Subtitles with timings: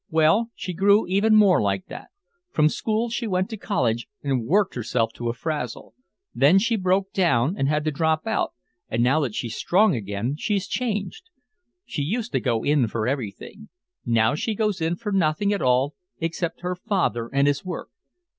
[0.09, 2.07] Well, she grew even more like that.
[2.49, 5.93] From school she went to college and worked herself to a frazzle.
[6.33, 8.53] Then she broke down and had to drop out,
[8.89, 11.25] and now that she's strong again she's changed.
[11.85, 13.69] She used to go in for everything.
[14.03, 17.89] Now she goes in for nothing at all except her father and his work.